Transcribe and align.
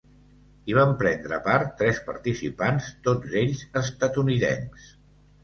Hi 0.69 0.77
van 0.77 0.95
prendre 1.01 1.37
part 1.47 1.69
tres 1.81 1.99
participants, 2.07 2.89
tots 3.09 3.37
ells 3.43 3.63
estatunidencs. 3.85 4.91